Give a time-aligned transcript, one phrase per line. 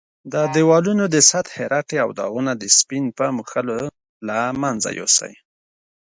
[0.33, 3.79] د دېوالونو د سطحې رټې او داغونه د سپین په مښلو
[4.27, 5.33] له منځه یوسئ.